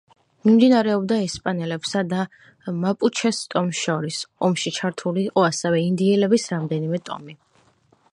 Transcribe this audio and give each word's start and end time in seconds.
მიმდინარეობდა 0.47 1.17
ესპანელებსა 1.25 2.01
და 2.13 2.23
მაპუჩეს 2.85 3.41
ტომს 3.55 3.81
შორის, 3.87 4.17
ომში 4.49 4.73
ჩართული 4.79 5.27
იყო 5.29 5.45
ასევე 5.51 5.83
ინდიელების 5.91 6.47
რამდენიმე 6.55 7.03
ტომი. 7.11 7.37